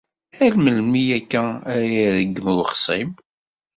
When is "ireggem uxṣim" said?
2.01-3.09